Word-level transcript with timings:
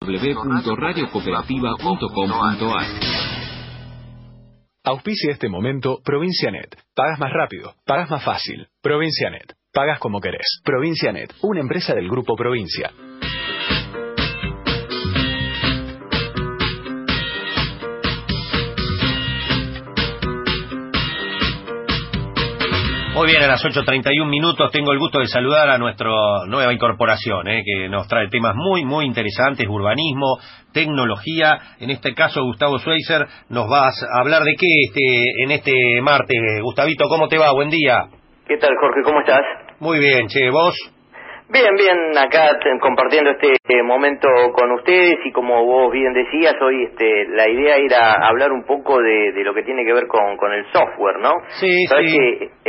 www.radiocooperativa.com.ar 0.00 2.86
Auspicia 4.84 5.32
este 5.32 5.48
momento 5.48 6.00
Provincianet. 6.04 6.76
Pagas 6.94 7.18
más 7.18 7.32
rápido, 7.32 7.74
pagas 7.84 8.08
más 8.10 8.22
fácil. 8.24 8.68
Provincianet. 8.82 9.54
Pagas 9.72 9.98
como 9.98 10.20
querés. 10.20 10.60
Provincianet, 10.64 11.34
una 11.42 11.60
empresa 11.60 11.92
del 11.94 12.08
Grupo 12.08 12.36
Provincia. 12.36 12.92
Muy 23.16 23.28
bien, 23.28 23.42
a 23.42 23.46
las 23.46 23.64
8.31 23.64 24.28
minutos 24.28 24.70
tengo 24.70 24.92
el 24.92 24.98
gusto 24.98 25.20
de 25.20 25.26
saludar 25.26 25.70
a 25.70 25.78
nuestra 25.78 26.10
nueva 26.48 26.70
incorporación, 26.70 27.48
eh, 27.48 27.62
que 27.64 27.88
nos 27.88 28.06
trae 28.08 28.28
temas 28.28 28.54
muy, 28.54 28.84
muy 28.84 29.06
interesantes, 29.06 29.66
urbanismo, 29.66 30.36
tecnología. 30.74 31.58
En 31.80 31.88
este 31.88 32.12
caso, 32.12 32.42
Gustavo 32.42 32.78
Schweizer, 32.78 33.26
nos 33.48 33.70
vas 33.70 33.94
a 34.02 34.20
hablar 34.20 34.42
de 34.42 34.54
qué 34.54 34.66
este, 34.86 35.44
en 35.44 35.50
este 35.50 35.72
martes. 36.02 36.36
Gustavito, 36.60 37.06
¿cómo 37.08 37.26
te 37.26 37.38
va? 37.38 37.54
Buen 37.54 37.70
día. 37.70 38.04
¿Qué 38.46 38.58
tal, 38.58 38.74
Jorge? 38.78 39.00
¿Cómo 39.02 39.20
estás? 39.20 39.40
Muy 39.80 39.98
bien, 39.98 40.28
che, 40.28 40.50
¿vos? 40.50 40.74
Bien, 41.48 41.76
bien, 41.76 42.18
acá 42.18 42.58
compartiendo 42.80 43.30
este 43.30 43.52
eh, 43.68 43.82
momento 43.84 44.26
con 44.52 44.72
ustedes 44.72 45.18
y 45.24 45.30
como 45.30 45.64
vos 45.64 45.92
bien 45.92 46.12
decías, 46.12 46.54
hoy 46.60 46.84
este, 46.90 47.28
la 47.28 47.48
idea 47.48 47.76
era 47.76 48.14
hablar 48.28 48.50
un 48.50 48.64
poco 48.64 48.98
de, 48.98 49.32
lo 49.44 49.54
que 49.54 49.62
tiene 49.62 49.84
que 49.84 49.92
ver 49.92 50.08
con, 50.08 50.36
con 50.38 50.52
el 50.52 50.64
software, 50.72 51.20
¿no? 51.20 51.30
Sí, 51.60 51.86
sí. 51.86 52.18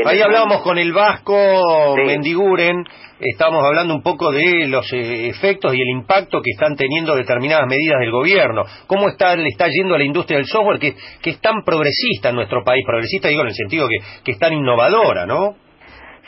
Ahí 0.06 0.22
hablábamos 0.22 0.62
con 0.62 0.78
el 0.78 0.94
Vasco 0.94 1.96
Mendiguren, 2.06 2.84
estábamos 3.20 3.64
hablando 3.66 3.96
un 3.96 4.04
poco 4.04 4.32
de 4.32 4.68
los 4.68 4.94
eh, 4.94 5.28
efectos 5.28 5.74
y 5.74 5.82
el 5.82 5.90
impacto 5.90 6.40
que 6.44 6.52
están 6.52 6.76
teniendo 6.76 7.16
determinadas 7.16 7.66
medidas 7.68 8.00
del 8.00 8.12
gobierno. 8.12 8.62
¿Cómo 8.86 9.10
está, 9.10 9.36
le 9.36 9.48
está 9.50 9.68
yendo 9.70 9.96
a 9.96 9.98
la 9.98 10.06
industria 10.06 10.38
del 10.38 10.46
software 10.46 10.78
que, 10.78 10.94
que 11.24 11.32
es 11.32 11.42
tan 11.42 11.64
progresista 11.64 12.30
en 12.30 12.36
nuestro 12.36 12.64
país? 12.64 12.86
Progresista 12.86 13.28
digo 13.28 13.42
en 13.42 13.48
el 13.48 13.56
sentido 13.56 13.88
que, 13.88 13.98
que 14.24 14.34
es 14.34 14.38
tan 14.38 14.54
innovadora, 14.54 15.26
¿no? 15.26 15.67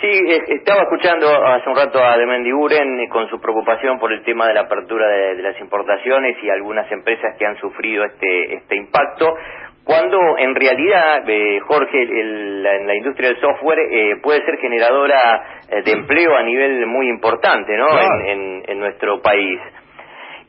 Sí, 0.01 0.07
estaba 0.07 0.83
escuchando 0.83 1.27
hace 1.45 1.69
un 1.69 1.75
rato 1.75 2.01
a 2.01 2.17
Demendiguren 2.17 3.01
eh, 3.01 3.09
con 3.09 3.29
su 3.29 3.41
preocupación 3.41 3.99
por 3.99 4.13
el 4.13 4.23
tema 4.23 4.47
de 4.47 4.53
la 4.53 4.61
apertura 4.61 5.05
de, 5.05 5.43
las 5.43 5.59
importaciones 5.59 6.37
y 6.41 6.49
algunas 6.49 6.89
empresas 6.89 7.35
que 7.37 7.45
han 7.45 7.57
sufrido 7.57 8.05
este, 8.05 8.53
este 8.55 8.77
impacto, 8.77 9.35
cuando 9.83 10.37
en 10.37 10.55
realidad, 10.55 11.27
eh, 11.27 11.59
Jorge, 11.67 12.01
en 12.01 12.63
la, 12.63 12.95
industria 12.95 13.27
del 13.27 13.41
software 13.41 13.79
eh, 13.91 14.15
puede 14.23 14.45
ser 14.45 14.57
generadora 14.59 15.65
de 15.83 15.91
empleo 15.91 16.33
a 16.33 16.43
nivel 16.43 16.85
muy 16.85 17.09
importante 17.09 17.75
¿no? 17.75 17.87
En, 18.25 18.79
nuestro 18.79 19.21
país. 19.21 19.59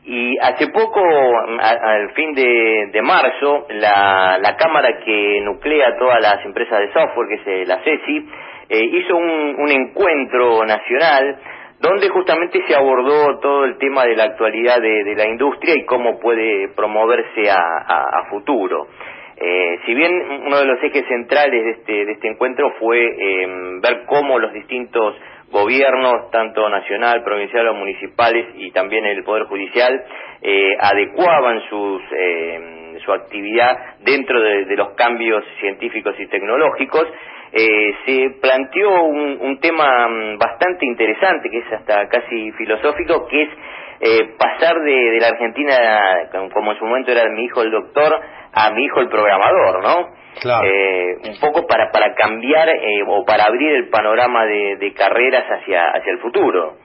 Y 0.05 0.37
hace 0.37 0.67
poco, 0.67 1.01
al 1.01 2.11
fin 2.13 2.33
de, 2.33 3.01
marzo, 3.03 3.67
la, 3.69 4.37
la 4.39 4.55
Cámara 4.55 4.99
que 5.03 5.41
nuclea 5.41 5.97
todas 5.99 6.21
las 6.21 6.45
empresas 6.45 6.79
de 6.79 6.93
software, 6.93 7.27
que 7.27 7.61
es 7.61 7.67
la 7.67 7.79
CESI, 7.83 8.29
eh, 8.73 8.85
hizo 8.85 9.17
un, 9.17 9.69
encuentro 9.69 10.63
nacional 10.65 11.37
donde 11.77 12.07
justamente 12.07 12.63
se 12.65 12.73
abordó 12.73 13.37
todo 13.39 13.65
el 13.65 13.77
tema 13.77 14.05
de 14.05 14.15
la 14.15 14.23
actualidad 14.23 14.79
de, 14.79 15.13
la 15.13 15.27
industria 15.27 15.75
y 15.75 15.83
cómo 15.83 16.21
puede 16.21 16.69
promoverse 16.69 17.51
a, 17.51 18.27
futuro. 18.29 18.87
Eh, 19.35 19.79
si 19.85 19.93
bien 19.93 20.13
uno 20.45 20.57
de 20.57 20.65
los 20.65 20.81
ejes 20.83 21.05
centrales 21.05 21.65
de 21.65 21.71
este, 21.71 22.05
de 22.05 22.11
este 22.13 22.29
encuentro 22.29 22.73
fue 22.79 23.43
em, 23.43 23.81
ver 23.81 24.03
cómo 24.05 24.39
los 24.39 24.53
distintos 24.53 25.15
gobiernos, 25.49 26.31
tanto 26.31 26.69
nacional, 26.69 27.23
provincial 27.25 27.67
o 27.67 27.73
municipales 27.73 28.55
y 28.55 28.71
también 28.71 29.05
el 29.05 29.21
Poder 29.25 29.47
Judicial, 29.47 30.01
eh, 30.41 30.77
adecuaban 30.79 31.61
sus, 31.69 32.01
em, 32.17 32.99
su 32.99 33.11
actividad 33.11 33.97
dentro 33.99 34.39
de 34.39 34.75
los 34.77 34.93
cambios 34.93 35.43
científicos 35.59 36.15
y 36.19 36.27
tecnológicos, 36.27 37.05
eh, 37.53 37.93
se 38.05 38.39
planteó 38.41 39.03
un, 39.03 39.59
tema 39.59 40.07
mm, 40.07 40.37
bastante 40.37 40.85
interesante, 40.85 41.49
que 41.49 41.59
es 41.59 41.73
hasta 41.73 42.07
casi 42.07 42.51
filosófico, 42.53 43.27
que 43.27 43.43
es 43.43 43.49
eh, 43.99 44.33
pasar 44.37 44.79
de, 44.81 45.17
la 45.19 45.27
Argentina, 45.27 45.75
como 46.53 46.71
en 46.71 46.79
su 46.79 46.85
momento 46.85 47.11
era 47.11 47.29
mi 47.29 47.43
hijo 47.45 47.61
el 47.61 47.71
doctor, 47.71 48.19
a 48.53 48.71
mi 48.71 48.85
hijo 48.85 49.01
el 49.01 49.09
programador, 49.09 49.83
¿no? 49.83 50.21
Eh, 50.63 51.17
un 51.27 51.39
poco 51.41 51.67
para, 51.67 51.91
para 51.91 52.15
cambiar 52.15 52.69
o 53.07 53.25
para 53.25 53.43
abrir 53.43 53.75
el 53.75 53.89
panorama 53.89 54.45
de, 54.45 54.93
carreras 54.95 55.43
hacia, 55.45 55.91
hacia 55.91 56.13
el 56.13 56.19
futuro. 56.19 56.77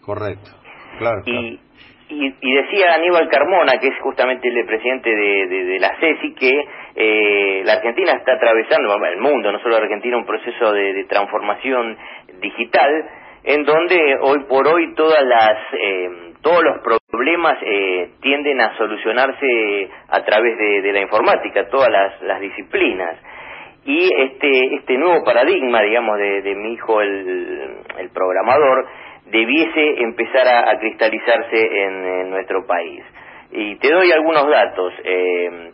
Correcto, 0.00 0.50
claro. 0.98 1.22
Y, 1.26 1.60
y, 2.08 2.54
decía 2.54 2.94
Aníbal 2.94 3.28
Carmona, 3.28 3.78
que 3.80 3.88
es 3.88 3.98
justamente 4.00 4.48
el 4.48 4.66
presidente 4.66 5.10
de, 5.10 5.78
la 5.80 5.96
CESI, 5.98 6.34
que 6.34 6.63
eh, 6.96 7.62
la 7.64 7.74
Argentina 7.74 8.12
está 8.12 8.34
atravesando, 8.34 8.94
el 9.04 9.18
mundo, 9.18 9.50
no 9.50 9.58
solo 9.60 9.76
Argentina, 9.76 10.16
un 10.16 10.26
proceso 10.26 10.72
de, 10.72 11.04
transformación 11.08 11.96
digital, 12.40 13.10
en 13.42 13.64
donde 13.64 14.16
hoy 14.20 14.44
por 14.48 14.66
hoy 14.68 14.94
todas 14.94 15.22
las, 15.24 15.58
eh, 15.78 16.08
todos 16.40 16.62
los 16.62 16.82
problemas 17.10 17.58
eh, 17.62 18.10
tienden 18.20 18.60
a 18.60 18.76
solucionarse 18.76 19.90
a 20.08 20.24
través 20.24 20.56
de, 20.56 20.92
la 20.92 21.00
informática, 21.00 21.68
todas 21.68 21.90
las, 21.90 22.40
disciplinas. 22.40 23.16
Y 23.86 24.08
este, 24.16 24.76
este 24.76 24.96
nuevo 24.96 25.24
paradigma, 25.24 25.82
digamos, 25.82 26.16
de, 26.18 26.54
mi 26.54 26.72
hijo 26.72 27.02
el, 27.02 27.76
el 27.98 28.10
programador, 28.10 28.86
debiese 29.26 30.02
empezar 30.02 30.46
a, 30.48 30.78
cristalizarse 30.78 31.84
en, 31.84 32.30
nuestro 32.30 32.66
país. 32.66 33.02
Y 33.52 33.76
te 33.76 33.92
doy 33.92 34.10
algunos 34.10 34.48
datos. 34.48 34.92
Eh, 35.04 35.72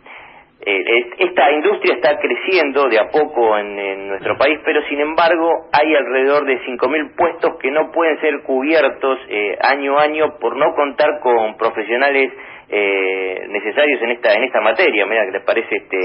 esta 0.63 1.51
industria 1.53 1.95
está 1.95 2.19
creciendo 2.19 2.89
de 2.89 2.99
a 2.99 3.09
poco 3.09 3.57
en, 3.59 4.09
nuestro 4.09 4.37
país, 4.37 4.59
pero 4.65 4.83
sin 4.89 5.01
embargo 5.01 5.49
hay 5.73 5.95
alrededor 5.95 6.45
de 6.45 6.61
5.000 6.61 7.17
puestos 7.17 7.57
que 7.61 7.71
no 7.71 7.91
pueden 7.93 8.21
ser 8.21 8.43
cubiertos 8.43 9.19
eh, 9.29 9.57
año 9.63 9.99
a 9.99 10.03
año 10.03 10.39
por 10.39 10.57
no 10.57 10.75
contar 10.75 11.21
con 11.23 11.57
profesionales 11.57 12.33
necesarios 12.71 14.01
en 14.03 14.11
esta 14.11 14.33
en 14.33 14.45
esta 14.45 14.61
materia. 14.61 15.05
Mira 15.05 15.27
que 15.27 15.33
les 15.33 15.45
parece 15.45 15.75
este 15.75 15.99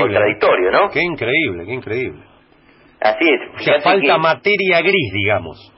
contradictorio, 0.00 0.70
¿no? 0.70 0.88
Qué 0.88 1.02
increíble, 1.02 1.64
qué 1.66 1.74
increíble. 1.74 2.22
Así 3.00 3.28
es. 3.28 3.82
falta 3.82 4.18
materia 4.18 4.80
gris, 4.80 5.12
digamos. 5.12 5.72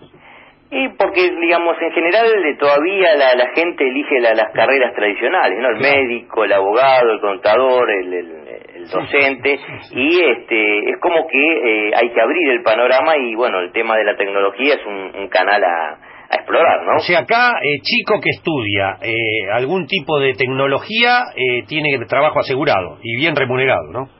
Y 0.70 0.88
porque, 0.90 1.30
digamos, 1.40 1.76
en 1.80 1.92
general 1.92 2.26
todavía 2.58 3.14
la, 3.16 3.34
la 3.34 3.48
gente 3.54 3.88
elige 3.88 4.20
las 4.20 4.52
carreras 4.52 4.94
tradicionales, 4.94 5.58
¿no? 5.60 5.70
El 5.70 5.80
médico, 5.80 6.44
el 6.44 6.52
abogado, 6.52 7.10
el 7.10 7.20
contador, 7.20 7.90
el, 7.90 8.12
el, 8.12 8.88
docente, 8.92 9.58
y 9.92 10.20
este 10.20 10.90
es 10.90 11.00
como 11.00 11.26
que 11.26 11.38
eh, 11.38 11.90
hay 11.94 12.10
que 12.10 12.20
abrir 12.20 12.50
el 12.50 12.62
panorama 12.62 13.16
y, 13.16 13.34
bueno, 13.34 13.60
el 13.60 13.72
tema 13.72 13.96
de 13.96 14.04
la 14.04 14.16
tecnología 14.16 14.74
es 14.74 14.86
un, 14.86 15.28
canal 15.28 15.62
a, 15.62 15.98
a, 16.30 16.36
explorar, 16.36 16.84
¿no? 16.84 16.96
O 16.96 17.00
sea, 17.00 17.20
acá, 17.20 17.58
eh, 17.62 17.80
chico 17.82 18.20
que 18.20 18.30
estudia 18.30 18.96
eh, 19.02 19.50
algún 19.52 19.86
tipo 19.86 20.18
de 20.20 20.34
tecnología 20.34 21.24
tiene 21.66 21.98
trabajo 22.06 22.40
asegurado 22.40 22.98
y 23.02 23.16
bien 23.16 23.36
remunerado, 23.36 23.90
¿no? 23.92 24.17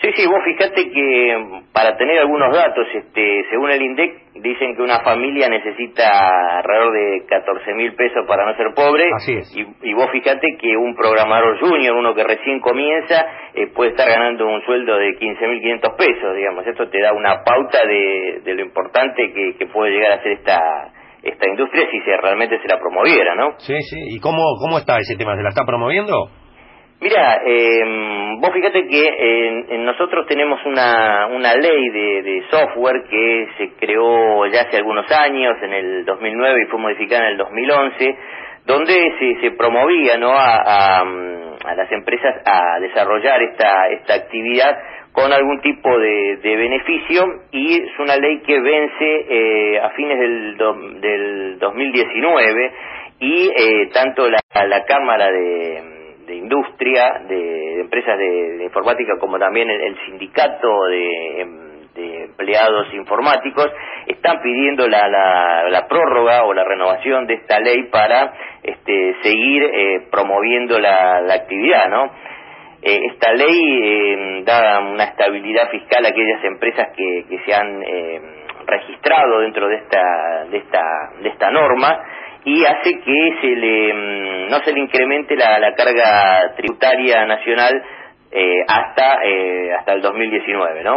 Sí, 0.00 0.08
sí, 0.16 0.26
vos 0.26 0.42
fijate 0.44 0.90
que 0.90 1.36
mm, 1.36 1.72
para 1.74 1.96
tener 1.96 2.20
algunos 2.20 2.54
datos, 2.54 2.86
este, 2.94 3.44
según 3.50 3.70
el 3.70 3.82
INDEC, 3.82 4.32
dicen 4.36 4.74
que 4.74 4.82
una 4.82 5.00
familia 5.00 5.48
necesita 5.48 6.56
alrededor 6.56 6.92
de 6.92 7.26
14 7.26 7.74
mil 7.74 7.94
pesos 7.94 8.24
para 8.26 8.46
no 8.46 8.56
ser 8.56 8.72
pobre. 8.74 9.04
Así 9.14 9.34
es. 9.34 9.54
Y, 9.54 9.92
vos 9.92 10.10
fijate 10.10 10.56
que 10.58 10.74
un 10.76 10.96
programador 10.96 11.60
junior, 11.60 11.94
uno 11.96 12.14
que 12.14 12.24
recién 12.24 12.60
comienza, 12.60 13.26
eh, 13.54 13.66
puede 13.74 13.90
estar 13.90 14.08
ganando 14.08 14.46
un 14.46 14.62
sueldo 14.64 14.96
de 14.96 15.16
15 15.18 15.46
mil 15.46 15.60
500 15.60 15.94
pesos, 15.94 16.34
digamos. 16.34 16.66
Esto 16.66 16.88
te 16.88 17.00
da 17.00 17.12
una 17.12 17.44
pauta 17.44 17.86
de, 17.86 18.40
de 18.42 18.54
lo 18.54 18.62
importante 18.62 19.32
que, 19.34 19.56
que 19.58 19.66
puede 19.66 19.92
llegar 19.92 20.12
a 20.12 20.22
ser 20.22 20.32
esta 20.32 20.92
esta 21.22 21.48
industria 21.50 21.86
si 21.90 22.00
se 22.00 22.16
realmente 22.16 22.58
se 22.62 22.68
la 22.68 22.80
promoviera, 22.80 23.34
¿no? 23.34 23.52
Sí, 23.58 23.76
sí. 23.82 24.16
¿Y 24.16 24.20
cómo, 24.20 24.42
cómo 24.58 24.78
está 24.78 24.98
ese 24.98 25.16
tema? 25.16 25.36
¿Se 25.36 25.42
la 25.42 25.50
está 25.50 25.66
promoviendo? 25.66 26.30
Mira, 27.00 27.40
eh, 27.46 27.80
vos 28.40 28.50
fíjate 28.52 28.86
que 28.86 29.66
en 29.70 29.84
nosotros 29.86 30.26
tenemos 30.26 30.60
una, 30.66 31.28
una 31.28 31.54
ley 31.54 31.88
de, 31.88 32.42
software 32.50 33.04
que 33.08 33.48
se 33.56 33.70
creó 33.78 34.44
ya 34.46 34.62
hace 34.62 34.76
algunos 34.76 35.10
años, 35.10 35.56
en 35.62 35.72
el 35.72 36.04
2009 36.04 36.62
y 36.62 36.66
fue 36.66 36.78
modificada 36.78 37.22
en 37.22 37.32
el 37.32 37.36
2011, 37.38 38.16
donde 38.66 39.12
se, 39.18 39.40
se 39.40 39.50
promovía 39.52 40.18
¿no? 40.18 40.30
a, 40.32 41.00
a, 41.00 41.74
las 41.74 41.90
empresas 41.90 42.42
a 42.44 42.80
desarrollar 42.80 43.40
esta, 43.42 43.88
esta 43.88 44.14
actividad 44.14 44.76
con 45.12 45.32
algún 45.32 45.60
tipo 45.62 45.98
de, 45.98 46.36
de 46.42 46.56
beneficio 46.56 47.24
y 47.50 47.82
es 47.82 47.98
una 47.98 48.16
ley 48.16 48.40
que 48.40 48.60
vence 48.60 49.26
eh, 49.28 49.80
a 49.80 49.90
fines 49.90 50.18
del, 50.18 50.56
del 51.00 51.58
2019 51.58 52.72
y 53.20 53.48
eh, 53.48 53.88
tanto 53.92 54.28
la, 54.28 54.40
la 54.66 54.84
Cámara 54.84 55.30
de 55.30 55.99
de 56.30 56.36
industria, 56.36 57.22
de, 57.28 57.80
empresas 57.80 58.16
de, 58.16 58.64
informática, 58.64 59.18
como 59.18 59.38
también 59.38 59.68
el, 59.68 59.96
sindicato 60.06 60.86
de, 60.86 61.40
em, 61.40 61.70
este, 61.82 62.24
empleados 62.24 62.94
informáticos, 62.94 63.66
están 64.06 64.40
pidiendo 64.40 64.86
la, 64.86 65.08
la, 65.08 65.88
prórroga 65.88 66.44
o 66.44 66.54
la 66.54 66.62
renovación 66.62 67.26
de 67.26 67.34
esta 67.34 67.58
ley 67.58 67.88
para 67.90 68.32
este, 68.62 69.16
seguir 69.22 69.64
eh, 69.64 70.06
promoviendo 70.10 70.78
la, 70.78 71.20
la, 71.20 71.34
actividad, 71.34 71.88
¿no? 71.88 72.04
Eh, 72.82 73.00
esta 73.12 73.32
ley 73.32 74.44
da 74.44 74.78
una 74.80 75.04
estabilidad 75.04 75.68
fiscal 75.70 76.06
a 76.06 76.10
aquellas 76.10 76.44
empresas 76.44 76.88
que, 76.96 77.24
que 77.28 77.38
se 77.44 77.54
han 77.54 77.82
registrado 78.66 79.40
dentro 79.40 79.68
de 79.68 79.76
esta, 79.76 80.44
de 80.48 80.58
esta, 80.58 80.82
de 81.20 81.28
esta 81.28 81.50
norma 81.50 81.98
y 82.44 82.64
hace 82.64 83.00
que 83.00 83.34
se 83.40 83.46
le, 83.46 83.94
mm, 83.94 84.50
no 84.50 84.58
se 84.60 84.72
le 84.72 84.80
incremente 84.80 85.36
la, 85.36 85.58
la 85.58 85.74
carga 85.74 86.54
tributaria 86.56 87.26
nacional 87.26 87.82
eh, 88.32 88.64
hasta, 88.66 89.24
eh, 89.24 89.72
hasta 89.78 89.92
el 89.92 90.02
2019, 90.02 90.84
¿no? 90.84 90.94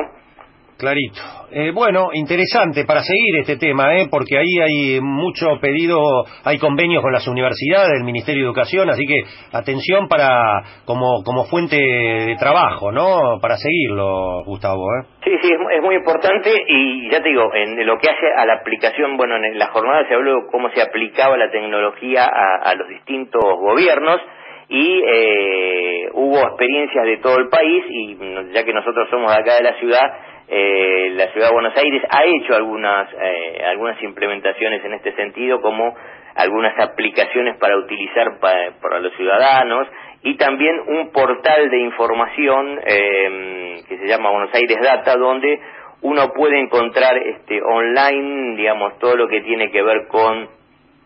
Clarito. 0.78 1.22
Eh, 1.52 1.72
bueno, 1.72 2.10
interesante 2.14 2.86
para 2.86 3.02
seguir 3.02 3.38
este 3.40 3.58
tema, 3.58 3.96
¿eh? 3.96 4.08
porque 4.10 4.38
ahí 4.38 4.60
hay 4.60 5.00
mucho 5.02 5.60
pedido, 5.62 6.26
hay 6.44 6.58
convenios 6.58 7.02
con 7.02 7.14
las 7.14 7.28
universidades, 7.28 7.92
el 7.98 8.04
Ministerio 8.04 8.44
de 8.44 8.48
Educación, 8.48 8.90
así 8.90 9.04
que 9.06 9.24
atención 9.52 10.08
para 10.08 10.64
como, 10.86 11.24
como 11.24 11.46
fuente 11.46 11.78
de 11.78 12.36
trabajo, 12.40 12.92
¿no? 12.92 13.40
Para 13.42 13.58
seguirlo, 13.58 14.44
Gustavo. 14.46 14.84
¿eh? 14.96 15.06
Sí, 15.24 15.32
sí, 15.42 15.52
es, 15.52 15.82
muy 15.84 15.96
importante 15.96 16.50
y 16.68 17.10
ya 17.12 17.22
te 17.22 17.30
digo, 17.30 17.54
en 17.54 17.86
lo 17.86 17.98
que 18.00 18.10
hace 18.10 18.28
a 18.36 18.46
la 18.46 18.56
aplicación, 18.56 19.16
bueno, 19.18 19.36
en 19.36 19.60
la 19.60 19.68
jornada 19.68 20.08
se 20.08 20.16
habló 20.16 20.48
cómo 20.52 20.70
se 20.72 20.82
aplicaba 20.82 21.38
la 21.38 21.52
tecnología 21.52 22.26
a, 22.26 22.70
a 22.70 22.76
los 22.76 22.88
distintos 22.88 23.42
gobiernos 23.60 24.22
y 24.70 25.04
eh, 25.06 26.10
hubo 26.14 26.40
experiencias 26.40 27.06
de 27.06 27.18
todo 27.18 27.38
el 27.38 27.50
país 27.50 27.84
y 27.90 28.18
ya 28.54 28.64
que 28.64 28.74
nosotros 28.74 29.08
somos 29.10 29.32
de 29.32 29.42
acá 29.42 29.56
de 29.56 29.64
la 29.64 29.78
ciudad, 29.78 30.02
eh, 30.48 31.12
la 31.16 31.32
ciudad 31.32 31.48
de 31.48 31.54
Buenos 31.54 31.78
Aires 31.78 32.04
ha 32.10 32.24
hecho 32.26 32.56
algunas 32.56 33.08
eh, 33.14 33.64
algunas 33.66 34.02
implementaciones 34.04 34.84
en 34.84 34.94
este 34.94 35.14
sentido 35.14 35.62
como 35.62 35.96
algunas 36.36 36.78
aplicaciones 36.80 37.58
para 37.58 37.78
utilizar 37.78 38.40
para 38.40 39.00
los 39.00 39.14
ciudadanos 39.16 39.88
y 40.24 40.36
también 40.36 40.82
un 40.88 41.12
portal 41.12 41.70
de 41.70 41.80
información 41.80 42.80
em, 42.86 43.84
que 43.86 43.98
se 43.98 44.08
llama 44.08 44.32
Buenos 44.32 44.54
Aires 44.54 44.78
Data 44.82 45.16
donde 45.16 45.60
uno 46.02 46.34
puede 46.34 46.60
encontrar 46.60 47.18
este 47.18 47.62
online 47.62 48.58
digamos 48.58 49.00
todo 49.00 49.16
lo 49.16 49.28
que 49.30 49.42
tiene 49.42 49.72
que 49.72 49.82
ver 49.82 50.08
con 50.10 50.50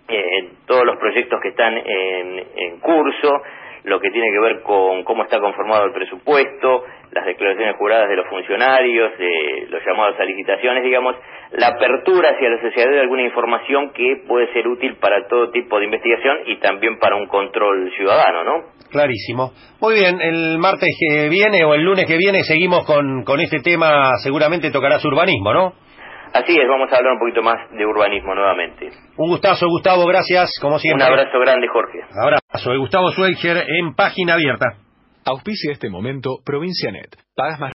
eh, 0.07 0.49
todos 0.65 0.83
los 0.83 0.97
proyectos 0.97 1.39
que 1.41 1.49
están 1.49 1.77
en 1.77 2.79
curso 2.79 3.43
lo 3.87 4.01
que 4.01 4.11
tiene 4.11 4.27
que 4.31 4.39
ver 4.39 4.61
con 4.63 5.03
cómo 5.03 5.23
está 5.23 5.39
conformado 5.39 5.85
el 5.85 5.93
presupuesto, 5.93 6.83
las 7.17 7.25
declaraciones 7.25 7.75
juradas 7.77 8.09
de 8.09 8.15
los 8.15 8.27
funcionarios, 8.27 9.11
los 9.69 9.81
llamados 9.85 10.19
a 10.19 10.23
licitaciones, 10.23 10.83
digamos, 10.83 11.15
la 11.51 11.67
apertura 11.67 12.29
hacia 12.29 12.49
la 12.49 12.61
sociedad 12.61 12.91
de 12.91 12.99
alguna 12.99 13.23
información 13.23 13.91
que 13.93 14.23
puede 14.27 14.51
ser 14.53 14.67
útil 14.67 14.97
para 14.97 15.27
todo 15.27 15.49
tipo 15.49 15.79
de 15.79 15.85
investigación 15.85 16.37
y 16.45 16.59
también 16.59 16.99
para 16.99 17.15
un 17.15 17.27
control 17.27 17.91
ciudadano, 17.95 18.43
¿no? 18.43 18.63
Clarísimo. 18.91 19.51
Muy 19.81 19.95
bien, 19.95 20.21
el 20.21 20.59
martes 20.59 20.89
que 20.99 21.29
viene 21.29 21.63
o 21.65 21.73
el 21.73 21.81
lunes 21.81 22.05
que 22.05 22.17
viene 22.17 22.43
seguimos 22.43 22.85
con, 22.85 23.23
con 23.23 23.39
este 23.39 23.59
tema, 23.59 24.11
seguramente 24.23 24.71
tocarás 24.71 25.03
urbanismo, 25.03 25.53
¿no? 25.53 25.73
Así 26.33 26.51
es, 26.51 26.67
vamos 26.69 26.91
a 26.91 26.97
hablar 26.97 27.13
un 27.13 27.19
poquito 27.19 27.41
más 27.41 27.71
de 27.71 27.85
urbanismo 27.85 28.35
nuevamente. 28.35 28.89
Un 29.17 29.29
gustazo, 29.29 29.67
Gustavo, 29.67 30.05
gracias, 30.05 30.51
como 30.61 30.77
siempre. 30.77 31.05
Un 31.05 31.13
abrazo 31.13 31.39
grande, 31.39 31.67
Jorge. 31.67 31.99
Abrazo 32.21 32.71
de 32.71 32.77
Gustavo 32.77 33.11
Schweicher 33.11 33.57
en 33.57 33.95
Página 33.95 34.33
Abierta. 34.33 34.86
Auspicia 35.29 35.73
este 35.73 35.89
momento 35.89 36.39
Provincia 36.45 36.89
Net. 36.89 37.09
Pagas 37.35 37.59
más 37.59 37.65